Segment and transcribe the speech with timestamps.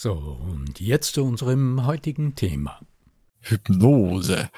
[0.00, 2.78] So, und jetzt zu unserem heutigen Thema.
[3.40, 4.48] Hypnose.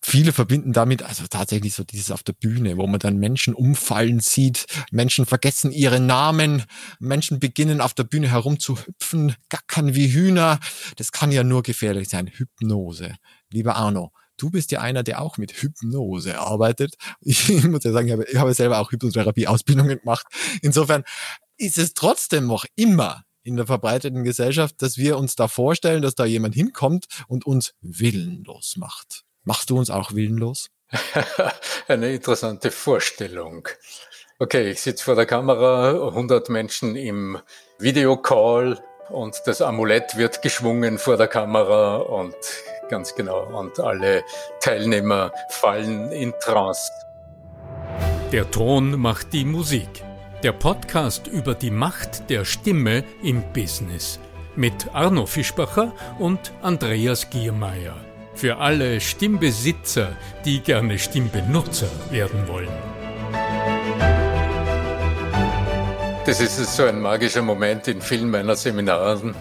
[0.00, 4.20] Viele verbinden damit also tatsächlich so dieses auf der Bühne, wo man dann Menschen umfallen
[4.20, 6.62] sieht, Menschen vergessen ihre Namen,
[7.00, 10.60] Menschen beginnen auf der Bühne herumzuhüpfen, gackern wie Hühner.
[10.94, 12.28] Das kann ja nur gefährlich sein.
[12.28, 13.16] Hypnose.
[13.50, 16.94] Lieber Arno, du bist ja einer, der auch mit Hypnose arbeitet.
[17.20, 20.26] Ich muss ja sagen, ich habe, selber auch Hypnotherapie-Ausbildungen gemacht.
[20.62, 21.02] Insofern
[21.56, 26.14] ist es trotzdem noch immer in der verbreiteten Gesellschaft, dass wir uns da vorstellen, dass
[26.14, 29.22] da jemand hinkommt und uns willenlos macht.
[29.44, 30.70] Machst du uns auch willenlos?
[31.88, 33.68] Eine interessante Vorstellung.
[34.38, 37.38] Okay, ich sitze vor der Kamera, 100 Menschen im
[37.78, 42.34] Videocall und das Amulett wird geschwungen vor der Kamera und
[42.88, 44.24] ganz genau, und alle
[44.60, 46.90] Teilnehmer fallen in Trance.
[48.32, 50.04] Der Ton macht die Musik.
[50.44, 54.20] Der Podcast über die Macht der Stimme im Business
[54.56, 57.96] mit Arno Fischbacher und Andreas Giermeier.
[58.34, 62.68] Für alle Stimmbesitzer, die gerne Stimmbenutzer werden wollen.
[66.26, 69.34] Das ist so ein magischer Moment in vielen meiner Seminaren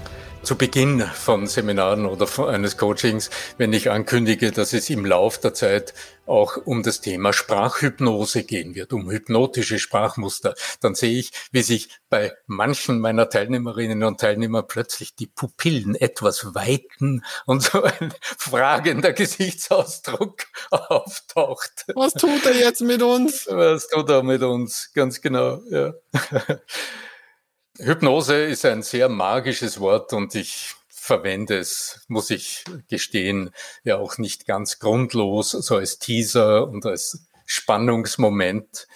[0.44, 5.54] zu Beginn von Seminaren oder eines Coachings, wenn ich ankündige, dass es im Lauf der
[5.54, 5.94] Zeit
[6.26, 11.98] auch um das Thema Sprachhypnose gehen wird, um hypnotische Sprachmuster, dann sehe ich, wie sich
[12.10, 19.14] bei manchen meiner Teilnehmerinnen und Teilnehmer plötzlich die Pupillen etwas weiten und so ein fragender
[19.14, 21.86] Gesichtsausdruck auftaucht.
[21.96, 23.48] Was tut er jetzt mit uns?
[23.50, 24.92] Was tut er mit uns?
[24.94, 25.94] Ganz genau, ja.
[27.80, 33.50] Hypnose ist ein sehr magisches Wort und ich verwende es, muss ich gestehen,
[33.84, 38.88] ja auch nicht ganz grundlos, so als Teaser und als Spannungsmoment.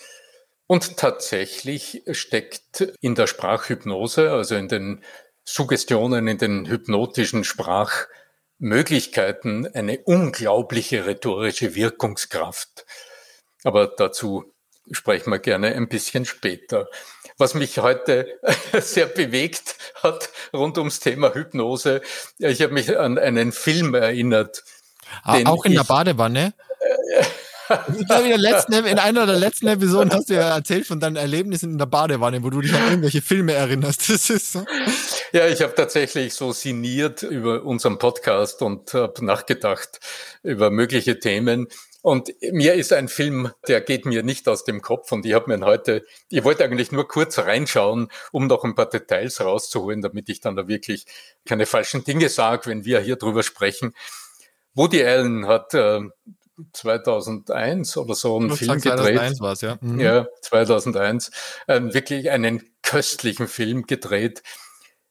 [0.67, 5.03] Und tatsächlich steckt in der Sprachhypnose, also in den
[5.43, 12.85] Suggestionen, in den hypnotischen Sprachmöglichkeiten, eine unglaubliche rhetorische Wirkungskraft.
[13.63, 14.53] Aber dazu
[14.91, 16.87] sprechen wir gerne ein bisschen später
[17.37, 18.27] was mich heute
[18.81, 22.01] sehr bewegt hat rund ums Thema Hypnose.
[22.39, 24.63] Ich habe mich an einen Film erinnert.
[25.23, 26.53] Ah, auch in der Badewanne?
[27.99, 31.17] Ich glaube, in, letzten, in einer der letzten Episoden hast du ja erzählt von deinen
[31.17, 34.07] Erlebnissen in der Badewanne, wo du dich an irgendwelche Filme erinnerst.
[34.09, 34.63] Das ist so.
[35.33, 39.99] Ja, ich habe tatsächlich so sinniert über unseren Podcast und habe nachgedacht
[40.43, 41.67] über mögliche Themen.
[42.07, 45.53] Und mir ist ein Film, der geht mir nicht aus dem Kopf und ich habe
[45.53, 50.29] mir heute, ich wollte eigentlich nur kurz reinschauen, um noch ein paar Details rauszuholen, damit
[50.29, 51.05] ich dann da wirklich
[51.43, 53.93] keine falschen Dinge sage, wenn wir hier drüber sprechen.
[54.73, 55.99] Woody Allen hat äh,
[56.71, 59.17] 2001 oder so einen Film gedreht.
[59.17, 59.77] 2001 war es, ja.
[59.81, 59.99] Mhm.
[59.99, 61.31] Ja, 2001.
[61.67, 64.43] Äh, wirklich einen köstlichen Film gedreht,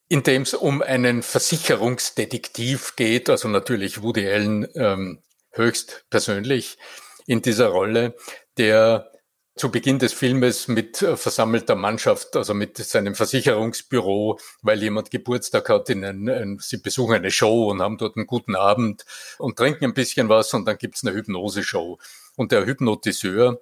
[0.09, 5.21] in dem es um einen Versicherungsdetektiv geht, also natürlich Woody Allen ähm,
[5.57, 6.79] höchst persönlich
[7.27, 8.15] in dieser Rolle,
[8.57, 9.11] der
[9.57, 15.71] zu Beginn des Filmes mit äh, versammelter Mannschaft, also mit seinem Versicherungsbüro, weil jemand Geburtstag
[15.71, 19.07] hat, in ein, ein, sie besuchen eine Show und haben dort einen guten Abend
[19.39, 21.99] und trinken ein bisschen was und dann gibt's eine Hypnose-Show.
[22.37, 23.59] Und der Hypnotiseur,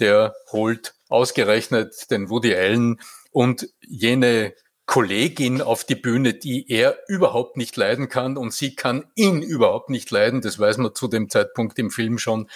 [0.00, 3.00] der holt ausgerechnet den Woody Allen
[3.30, 4.52] und jene
[4.86, 9.90] Kollegin auf die Bühne, die er überhaupt nicht leiden kann und sie kann ihn überhaupt
[9.90, 10.40] nicht leiden.
[10.40, 12.48] Das weiß man zu dem Zeitpunkt im Film schon.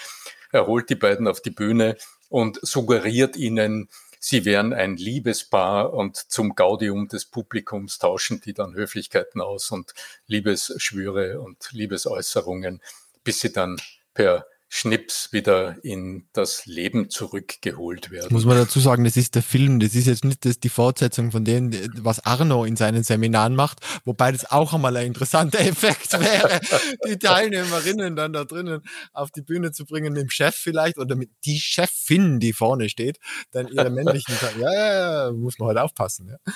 [0.51, 1.97] Er holt die beiden auf die Bühne
[2.29, 3.89] und suggeriert ihnen,
[4.19, 9.93] sie wären ein Liebespaar und zum Gaudium des Publikums tauschen die dann Höflichkeiten aus und
[10.27, 12.81] Liebesschwüre und Liebesäußerungen,
[13.23, 13.77] bis sie dann
[14.13, 18.29] per Schnips wieder in das Leben zurückgeholt werden.
[18.31, 21.33] Muss man dazu sagen, das ist der Film, das ist jetzt nicht das, die Fortsetzung
[21.33, 26.13] von dem, was Arno in seinen Seminaren macht, wobei das auch einmal ein interessanter Effekt
[26.13, 26.61] wäre,
[27.05, 28.81] die Teilnehmerinnen dann da drinnen
[29.11, 32.87] auf die Bühne zu bringen, mit dem Chef vielleicht oder mit die Chefin, die vorne
[32.87, 33.19] steht,
[33.51, 36.53] dann ihre männlichen, ja, ja, ja, muss man halt aufpassen, ja.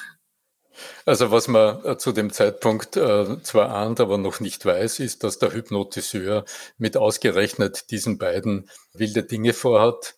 [1.06, 5.24] Also was man äh, zu dem Zeitpunkt äh, zwar ahnt, aber noch nicht weiß, ist,
[5.24, 6.46] dass der Hypnotiseur
[6.78, 10.16] mit ausgerechnet diesen beiden wilde Dinge vorhat.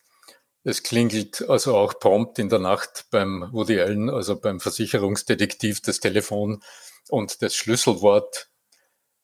[0.64, 6.00] Es klingelt also auch prompt in der Nacht beim Woody Allen, also beim Versicherungsdetektiv, das
[6.00, 6.62] Telefon
[7.08, 8.48] und das Schlüsselwort.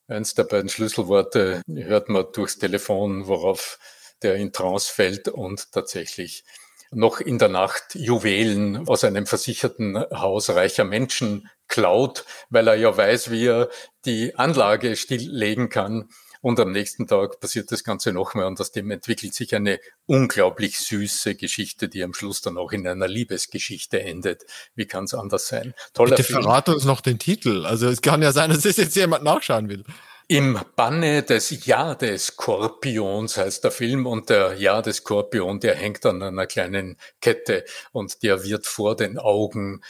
[0.07, 3.79] Eins der beiden Schlüsselworte hört man durchs Telefon, worauf
[4.21, 6.43] der in Trance fällt und tatsächlich
[6.91, 12.95] noch in der Nacht Juwelen aus einem versicherten Haus reicher Menschen klaut, weil er ja
[12.95, 13.69] weiß, wie er
[14.05, 16.09] die Anlage stilllegen kann.
[16.41, 20.77] Und am nächsten Tag passiert das Ganze nochmal und aus dem entwickelt sich eine unglaublich
[20.77, 24.43] süße Geschichte, die am Schluss dann auch in einer Liebesgeschichte endet.
[24.75, 25.73] Wie kann es anders sein?
[25.95, 26.43] Toller Bitte Film.
[26.43, 27.65] verrate uns noch den Titel.
[27.65, 29.85] Also es kann ja sein, dass es jetzt jemand nachschauen will.
[30.27, 35.75] Im Banne des Ja des Skorpions heißt der Film und der Ja des Skorpion, der
[35.75, 39.83] hängt an einer kleinen Kette und der wird vor den Augen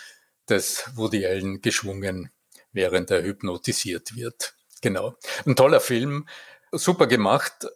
[0.50, 2.32] des Woody Allen geschwungen,
[2.74, 4.56] während er hypnotisiert wird.
[4.82, 5.16] Genau.
[5.46, 6.28] Ein toller Film,
[6.74, 7.68] super gemacht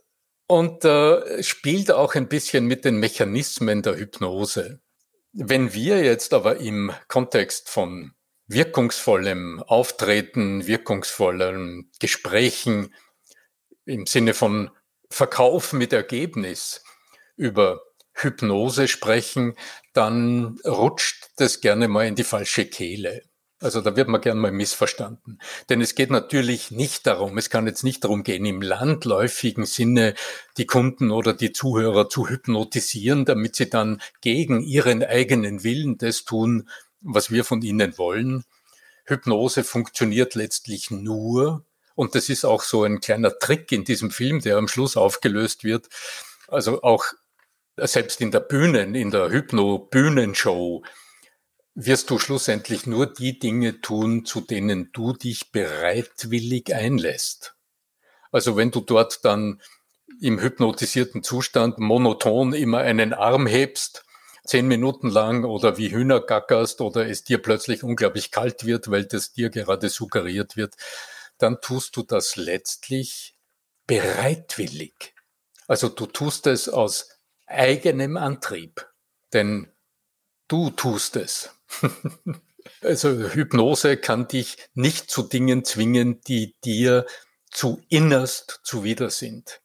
[0.48, 4.82] und äh, spielt auch ein bisschen mit den Mechanismen der Hypnose.
[5.32, 8.16] Wenn wir jetzt aber im Kontext von
[8.50, 12.94] wirkungsvollem Auftreten, wirkungsvollen Gesprächen
[13.86, 14.72] im Sinne von
[15.10, 16.84] Verkauf mit Ergebnis
[17.38, 17.82] über
[18.14, 19.56] Hypnose sprechen,
[19.94, 23.22] dann rutscht das gerne mal in die falsche Kehle.
[23.62, 25.40] Also da wird man gerne mal missverstanden.
[25.68, 30.16] Denn es geht natürlich nicht darum, es kann jetzt nicht darum gehen, im landläufigen Sinne
[30.58, 36.24] die Kunden oder die Zuhörer zu hypnotisieren, damit sie dann gegen ihren eigenen Willen das
[36.24, 36.70] tun,
[37.02, 38.44] was wir von ihnen wollen.
[39.06, 41.66] Hypnose funktioniert letztlich nur,
[41.96, 45.64] und das ist auch so ein kleiner Trick in diesem Film, der am Schluss aufgelöst
[45.64, 45.90] wird.
[46.48, 47.06] Also auch
[47.76, 50.84] selbst in der Bühnen, in der Hypno-Bühnenshow,
[51.76, 57.56] wirst du schlussendlich nur die Dinge tun, zu denen du dich bereitwillig einlässt.
[58.32, 59.62] Also wenn du dort dann
[60.22, 64.04] im hypnotisierten Zustand monoton immer einen Arm hebst,
[64.50, 69.06] zehn Minuten lang oder wie Hühner gackerst oder es dir plötzlich unglaublich kalt wird, weil
[69.06, 70.76] das dir gerade suggeriert wird,
[71.38, 73.36] dann tust du das letztlich
[73.86, 75.14] bereitwillig.
[75.68, 77.10] Also du tust es aus
[77.46, 78.88] eigenem Antrieb,
[79.34, 79.72] denn
[80.48, 81.52] du tust es.
[82.82, 87.06] also Hypnose kann dich nicht zu Dingen zwingen, die dir
[87.52, 89.62] zu innerst zuwider sind.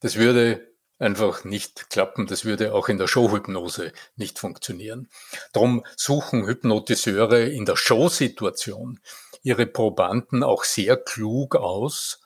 [0.00, 2.26] Das würde einfach nicht klappen.
[2.26, 5.08] Das würde auch in der Showhypnose nicht funktionieren.
[5.52, 9.00] Darum suchen Hypnotiseure in der Showsituation
[9.42, 12.20] ihre Probanden auch sehr klug aus.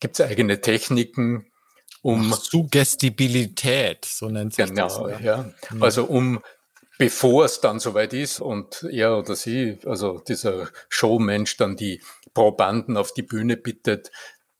[0.00, 1.50] Gibt es eigene Techniken,
[2.02, 4.96] um Ach, Suggestibilität, so nennt sich genau, das.
[4.96, 5.52] Genau, ja.
[5.68, 5.82] Hm.
[5.82, 6.42] Also um
[6.98, 12.02] bevor es dann soweit ist und er oder sie, also dieser Showmensch dann die
[12.34, 14.10] Probanden auf die Bühne bittet,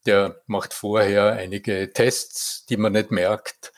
[0.07, 3.73] der macht vorher einige Tests, die man nicht merkt,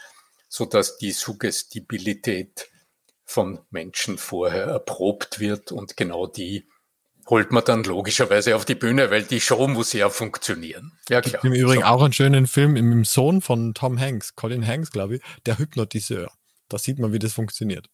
[0.49, 2.69] so dass die Suggestibilität
[3.25, 6.69] von Menschen vorher erprobt wird und genau die
[7.29, 10.93] holt man dann logischerweise auf die Bühne, weil die Show muss ja funktionieren.
[11.09, 11.45] Ja, klar.
[11.45, 11.87] Im Übrigen so.
[11.87, 16.33] auch einen schönen Film im, Sohn von Tom Hanks, Colin Hanks, glaube ich, der Hypnotiseur.
[16.69, 17.89] Da sieht man, wie das funktioniert.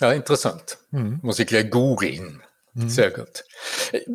[0.00, 0.78] Ja, interessant.
[0.90, 1.20] Mhm.
[1.22, 2.42] Muss ich gleich googeln.
[2.78, 2.88] Mhm.
[2.88, 3.44] Sehr gut.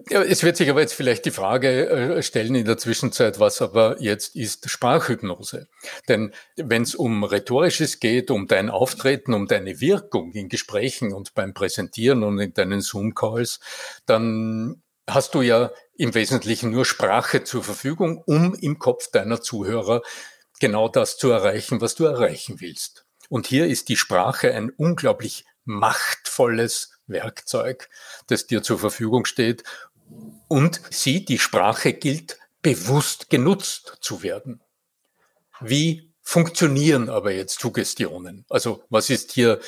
[0.10, 4.02] Es wird sich aber jetzt vielleicht die Frage äh, stellen in der Zwischenzeit, was aber
[4.02, 5.68] jetzt ist Sprachhypnose.
[6.08, 11.34] Denn wenn es um Rhetorisches geht, um dein Auftreten, um deine Wirkung in Gesprächen und
[11.34, 13.60] beim Präsentieren und in deinen Zoom-Calls,
[14.06, 20.02] dann hast du ja im Wesentlichen nur Sprache zur Verfügung, um im Kopf deiner Zuhörer
[20.62, 23.06] genau das zu erreichen, was du erreichen willst.
[23.28, 27.90] Und hier ist die Sprache ein unglaublich machtvolles Werkzeug,
[28.28, 29.64] das dir zur Verfügung steht.
[30.50, 34.62] Und sie, die Sprache gilt, bewusst genutzt zu werden.
[35.62, 38.46] Wie funktionieren aber jetzt Suggestionen?
[38.50, 39.60] Also was ist hier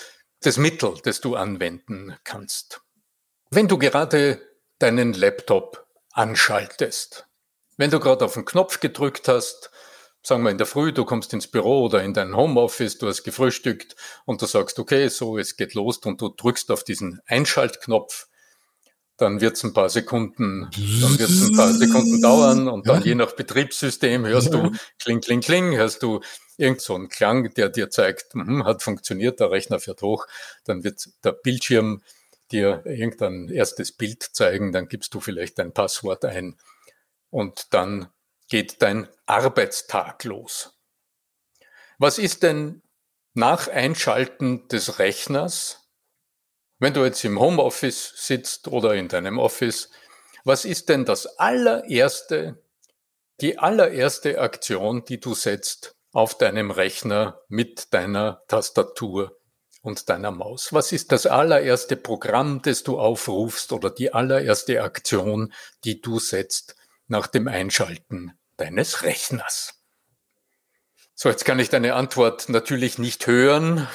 [0.41, 2.81] das Mittel, das du anwenden kannst?
[3.49, 4.41] Wenn du gerade
[4.79, 7.27] deinen Laptop anschaltest,
[7.77, 9.69] wenn du gerade auf den Knopf gedrückt hast,
[10.25, 13.23] sagen wir in der Früh, du kommst ins Büro oder in dein Homeoffice, du hast
[13.23, 18.27] gefrühstückt und du sagst, okay, so, es geht los und du drückst auf diesen Einschaltknopf,
[19.17, 20.69] dann wird es ein paar Sekunden,
[21.01, 25.41] dann wird ein paar Sekunden dauern und dann je nach Betriebssystem hörst du kling, kling,
[25.41, 26.21] kling, hörst du
[26.57, 30.25] irgend so einen Klang, der dir zeigt, hm, hat funktioniert, der Rechner fährt hoch,
[30.63, 32.01] dann wird der Bildschirm
[32.51, 36.57] dir irgendein erstes Bild zeigen, dann gibst du vielleicht dein Passwort ein
[37.29, 38.07] und dann
[38.47, 40.73] geht dein Arbeitstag los.
[41.97, 42.81] Was ist denn
[43.33, 45.89] nach Einschalten des Rechners,
[46.79, 49.89] wenn du jetzt im Homeoffice sitzt oder in deinem Office,
[50.43, 52.61] was ist denn das allererste,
[53.41, 59.37] die allererste Aktion, die du setzt auf deinem Rechner mit deiner Tastatur
[59.81, 60.71] und deiner Maus?
[60.71, 66.75] Was ist das allererste Programm, das du aufrufst oder die allererste Aktion, die du setzt
[67.07, 69.81] nach dem Einschalten deines Rechners.
[71.13, 73.87] So, jetzt kann ich deine Antwort natürlich nicht hören,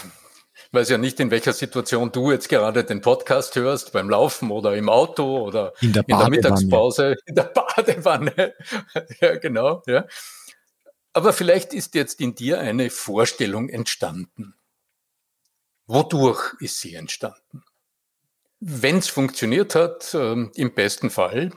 [0.73, 4.77] weiß ja nicht, in welcher Situation du jetzt gerade den Podcast hörst, beim Laufen oder
[4.77, 8.55] im Auto oder in der, in der Mittagspause, in der Badewanne.
[9.21, 10.07] ja, genau, ja.
[11.13, 14.55] Aber vielleicht ist jetzt in dir eine Vorstellung entstanden.
[15.87, 17.65] Wodurch ist sie entstanden?
[18.61, 21.51] Wenn es funktioniert hat, äh, im besten Fall,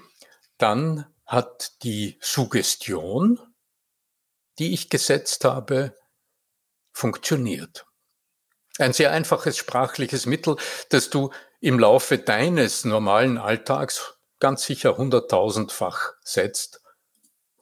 [0.58, 3.40] dann hat die Suggestion,
[4.60, 5.96] die ich gesetzt habe,
[6.92, 7.88] funktioniert.
[8.78, 10.58] Ein sehr einfaches sprachliches Mittel,
[10.90, 16.84] das du im Laufe deines normalen Alltags ganz sicher hunderttausendfach setzt,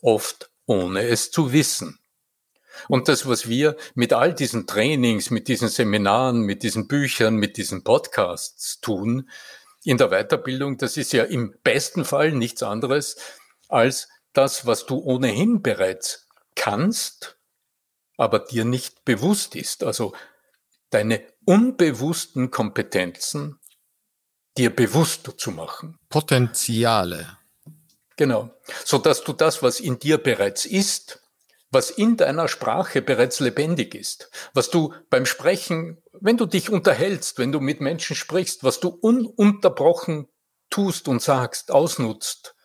[0.02, 1.98] oft ohne es zu wissen.
[2.90, 7.56] Und das, was wir mit all diesen Trainings, mit diesen Seminaren, mit diesen Büchern, mit
[7.56, 9.30] diesen Podcasts tun,
[9.84, 13.16] in der Weiterbildung, das ist ja im besten Fall nichts anderes
[13.72, 17.38] als das, was du ohnehin bereits kannst,
[18.18, 19.84] aber dir nicht bewusst ist.
[19.84, 20.14] Also
[20.90, 23.60] deine unbewussten Kompetenzen
[24.58, 25.98] dir bewusst zu machen.
[26.10, 27.38] Potenziale.
[28.18, 28.52] Genau.
[28.86, 31.22] So dass du das, was in dir bereits ist,
[31.72, 37.40] was in deiner Sprache bereits lebendig ist, was du beim Sprechen, wenn du dich unterhältst,
[37.40, 40.28] wenn du mit Menschen sprichst, was du ununterbrochen
[40.70, 42.56] tust und sagst, ausnutzt,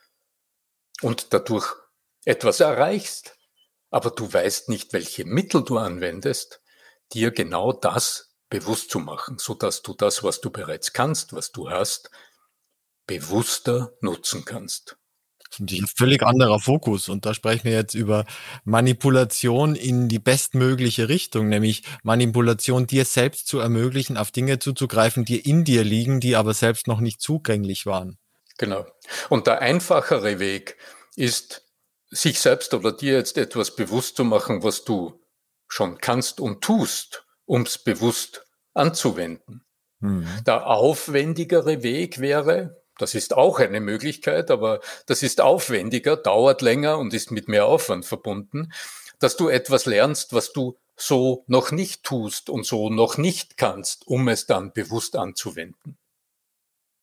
[1.03, 1.75] und dadurch
[2.25, 3.37] etwas erreichst,
[3.91, 6.61] aber du weißt nicht, welche Mittel du anwendest,
[7.13, 11.53] dir genau das bewusst zu machen, so dass du das, was du bereits kannst, was
[11.53, 12.11] du hast,
[13.07, 14.97] bewusster nutzen kannst.
[15.59, 17.09] Ein völlig anderer Fokus.
[17.09, 18.27] Und da sprechen wir jetzt über
[18.65, 25.39] Manipulation in die bestmögliche Richtung, nämlich Manipulation dir selbst zu ermöglichen, auf Dinge zuzugreifen, die
[25.39, 28.19] in dir liegen, die aber selbst noch nicht zugänglich waren.
[28.59, 28.87] Genau.
[29.29, 30.77] Und der einfachere Weg
[31.15, 31.63] ist,
[32.11, 35.21] sich selbst oder dir jetzt etwas bewusst zu machen, was du
[35.69, 38.45] schon kannst und tust, um es bewusst
[38.75, 39.65] anzuwenden.
[40.01, 40.27] Mhm.
[40.47, 46.99] Der aufwendigere Weg wäre, das ist auch eine Möglichkeit, aber das ist aufwendiger, dauert länger
[46.99, 48.73] und ist mit mehr Aufwand verbunden,
[49.19, 54.07] dass du etwas lernst, was du so noch nicht tust und so noch nicht kannst,
[54.07, 55.99] um es dann bewusst anzuwenden.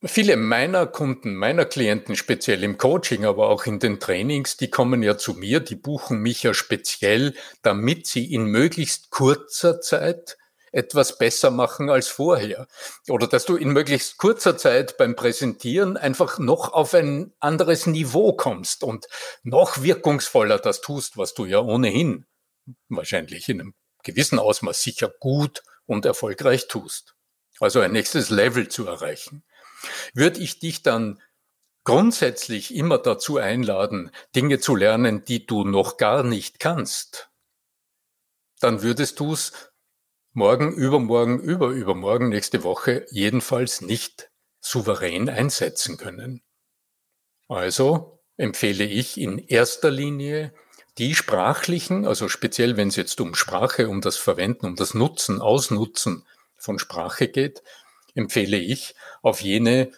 [0.05, 5.01] Viele meiner Kunden, meiner Klienten, speziell im Coaching, aber auch in den Trainings, die kommen
[5.01, 10.38] ja zu mir, die buchen mich ja speziell, damit sie in möglichst kurzer Zeit
[10.74, 12.67] etwas besser machen als vorher.
[13.07, 18.33] Oder dass du in möglichst kurzer Zeit beim Präsentieren einfach noch auf ein anderes Niveau
[18.33, 19.07] kommst und
[19.43, 22.25] noch wirkungsvoller das tust, was du ja ohnehin
[22.89, 27.15] wahrscheinlich in einem gewissen Ausmaß sicher gut und erfolgreich tust.
[27.62, 29.45] Also ein nächstes Level zu erreichen
[30.13, 31.22] würde ich dich dann
[31.84, 37.30] grundsätzlich immer dazu einladen, Dinge zu lernen, die du noch gar nicht kannst,
[38.60, 39.74] dann würdest du es
[40.32, 46.42] morgen, übermorgen, überübermorgen, nächste Woche jedenfalls nicht souverän einsetzen können.
[47.50, 50.54] Also empfehle ich in erster Linie
[50.98, 55.42] die sprachlichen, also speziell wenn es jetzt um Sprache, um das Verwenden, um das Nutzen,
[55.42, 56.25] Ausnutzen
[56.56, 57.63] von Sprache geht,
[58.13, 59.91] empfehle ich, auf jene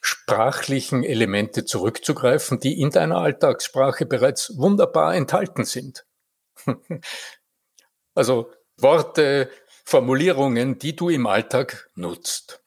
[0.00, 6.06] sprachlichen Elemente zurückzugreifen, die in deiner Alltagssprache bereits wunderbar enthalten sind.
[8.14, 9.50] also Worte,
[9.84, 12.62] Formulierungen, die du im Alltag nutzt.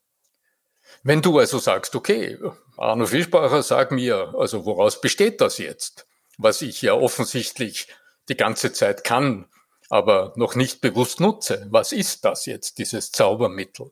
[1.01, 2.38] Wenn du also sagst, okay,
[2.77, 6.07] Arno Fischbacher, sag mir, also woraus besteht das jetzt?
[6.38, 7.88] Was ich ja offensichtlich
[8.29, 9.48] die ganze Zeit kann,
[9.89, 11.67] aber noch nicht bewusst nutze.
[11.69, 13.91] Was ist das jetzt, dieses Zaubermittel?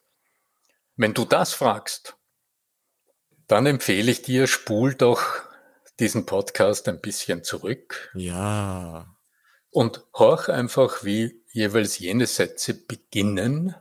[1.01, 2.15] Wenn du das fragst,
[3.47, 5.23] dann empfehle ich dir, spul doch
[5.99, 8.11] diesen Podcast ein bisschen zurück.
[8.13, 9.17] Ja.
[9.71, 13.73] und horch einfach, wie jeweils jene Sätze beginnen,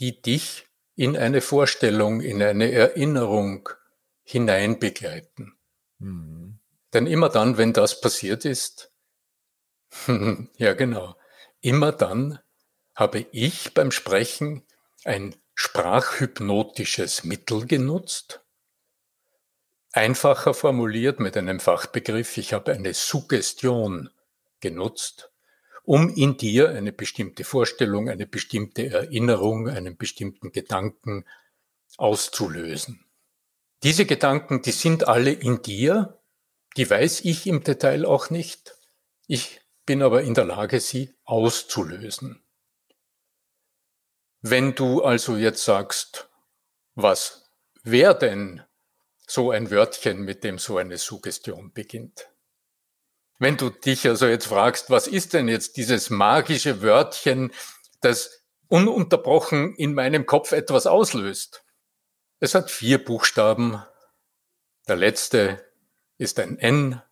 [0.00, 3.68] die dich in eine Vorstellung, in eine Erinnerung
[4.24, 5.56] hinein begleiten.
[5.98, 6.58] Mhm.
[6.92, 8.92] Denn immer dann, wenn das passiert ist,
[10.56, 11.14] ja genau,
[11.60, 12.40] immer dann
[12.96, 14.66] habe ich beim Sprechen
[15.04, 18.40] ein sprachhypnotisches Mittel genutzt.
[19.92, 24.08] Einfacher formuliert mit einem Fachbegriff, ich habe eine Suggestion
[24.60, 25.30] genutzt,
[25.82, 31.26] um in dir eine bestimmte Vorstellung, eine bestimmte Erinnerung, einen bestimmten Gedanken
[31.98, 33.04] auszulösen.
[33.82, 36.22] Diese Gedanken, die sind alle in dir,
[36.78, 38.76] die weiß ich im Detail auch nicht.
[39.26, 42.42] Ich bin aber in der Lage, sie auszulösen.
[44.42, 46.30] Wenn du also jetzt sagst,
[46.94, 47.50] was
[47.82, 48.62] wäre denn
[49.26, 52.30] so ein Wörtchen, mit dem so eine Suggestion beginnt?
[53.38, 57.52] Wenn du dich also jetzt fragst, was ist denn jetzt dieses magische Wörtchen,
[58.00, 61.62] das ununterbrochen in meinem Kopf etwas auslöst?
[62.38, 63.82] Es hat vier Buchstaben.
[64.88, 65.64] Der letzte
[66.16, 67.02] ist ein N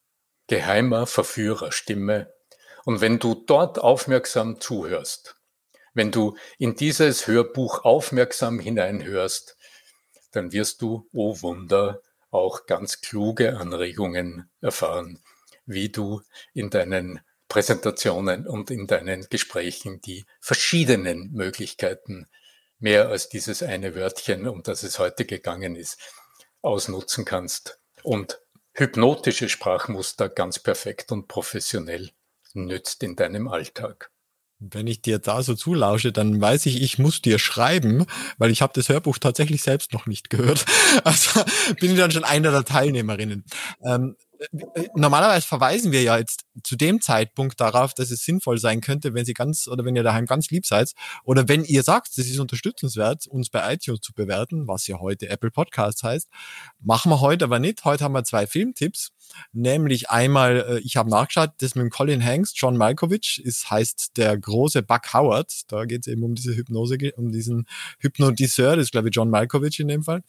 [0.48, 2.34] geheimer Verführerstimme,
[2.86, 5.38] und wenn du dort aufmerksam zuhörst,
[5.96, 9.58] wenn du in dieses Hörbuch aufmerksam hineinhörst,
[10.32, 15.20] dann wirst du, oh Wunder, auch ganz kluge Anregungen erfahren,
[15.66, 16.22] wie du
[16.54, 22.28] in deinen Präsentationen und in deinen Gesprächen die verschiedenen Möglichkeiten,
[22.78, 25.98] mehr als dieses eine Wörtchen, um das es heute gegangen ist,
[26.66, 28.40] ausnutzen kannst und
[28.74, 32.12] hypnotische Sprachmuster ganz perfekt und professionell
[32.54, 34.12] nützt in deinem Alltag.
[34.60, 38.06] Wenn ich dir da so zulausche, dann weiß ich, ich muss dir schreiben,
[38.38, 40.66] weil ich habe das Hörbuch tatsächlich selbst noch nicht gehört.
[41.04, 41.44] Also
[41.80, 43.44] bin ich dann schon einer der Teilnehmerinnen.
[43.84, 44.16] Ähm,
[44.96, 49.26] normalerweise verweisen wir ja jetzt zu dem Zeitpunkt darauf, dass es sinnvoll sein könnte, wenn
[49.26, 50.92] Sie ganz oder wenn ihr daheim ganz lieb seid
[51.24, 55.30] oder wenn ihr sagt, es ist unterstützenswert, uns bei iTunes zu bewerten, was ja heute
[55.30, 56.30] Apple Podcasts heißt,
[56.80, 57.84] machen wir heute aber nicht.
[57.86, 59.12] Heute haben wir zwei Filmtipps,
[59.54, 64.38] nämlich einmal, äh, ich habe nachgeschaut, das mit Colin Hanks, John Malkovich, ist heißt der
[64.38, 65.52] große Buck Howard.
[65.68, 67.68] Da geht es eben um diese Hypnose, um diesen
[68.00, 70.24] Hypnotiseur, das ist glaube ich John Malkovich in dem Fall.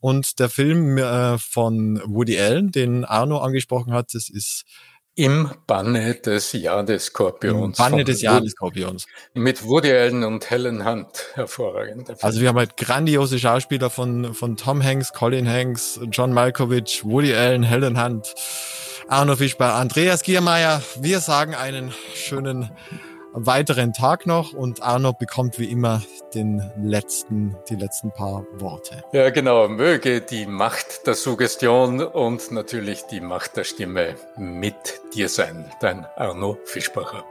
[0.00, 4.64] Und der Film äh, von Woody Allen, den Arno angesprochen hat, das ist
[5.14, 7.78] im Banne des Jahr des Skorpions.
[7.78, 9.06] Im Banne des Jahr des Skorpions.
[9.34, 11.26] Mit Woody Allen und Helen Hunt.
[11.34, 12.22] Hervorragend.
[12.22, 17.34] Also wir haben halt grandiose Schauspieler von, von Tom Hanks, Colin Hanks, John Malkovich, Woody
[17.34, 18.34] Allen, Helen Hunt,
[19.08, 20.82] Arno Fischbar, Andreas Giermeier.
[21.00, 22.70] Wir sagen einen schönen
[23.32, 26.02] weiteren Tag noch und Arno bekommt wie immer
[26.34, 29.02] den letzten, die letzten paar Worte.
[29.12, 29.68] Ja, genau.
[29.68, 35.70] Möge die Macht der Suggestion und natürlich die Macht der Stimme mit dir sein.
[35.80, 37.24] Dein Arno Fischbacher.